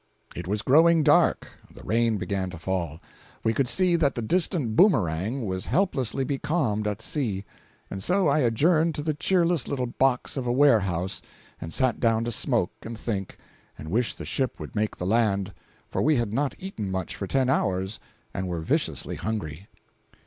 514.jpg 0.31 0.33
(93K) 0.33 0.37
It 0.39 0.47
was 0.47 0.61
growing 0.63 1.03
dark, 1.03 1.47
the 1.75 1.83
rain 1.83 2.17
began 2.17 2.49
to 2.49 2.57
fall, 2.57 2.99
we 3.43 3.53
could 3.53 3.67
see 3.67 3.95
that 3.95 4.15
the 4.15 4.23
distant 4.23 4.75
Boomerang 4.75 5.45
was 5.45 5.67
helplessly 5.67 6.23
becalmed 6.23 6.87
at 6.87 7.03
sea, 7.03 7.45
and 7.87 8.01
so 8.01 8.27
I 8.27 8.39
adjourned 8.39 8.95
to 8.95 9.03
the 9.03 9.13
cheerless 9.13 9.67
little 9.67 9.85
box 9.85 10.37
of 10.37 10.47
a 10.47 10.51
warehouse 10.51 11.21
and 11.59 11.71
sat 11.71 11.99
down 11.99 12.23
to 12.23 12.31
smoke 12.31 12.71
and 12.81 12.97
think, 12.97 13.37
and 13.77 13.89
wish 13.91 14.15
the 14.15 14.25
ship 14.25 14.59
would 14.59 14.75
make 14.75 14.97
the 14.97 15.05
land—for 15.05 16.01
we 16.01 16.15
had 16.15 16.33
not 16.33 16.55
eaten 16.57 16.89
much 16.89 17.15
for 17.15 17.27
ten 17.27 17.47
hours 17.47 17.99
and 18.33 18.47
were 18.47 18.61
viciously 18.61 19.17
hungry. 19.17 19.67